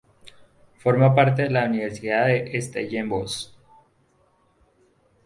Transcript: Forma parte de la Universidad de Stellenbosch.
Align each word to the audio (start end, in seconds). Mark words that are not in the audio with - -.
Forma 0.79 1.13
parte 1.13 1.43
de 1.43 1.51
la 1.51 1.65
Universidad 1.65 2.25
de 2.25 2.59
Stellenbosch. 2.59 3.51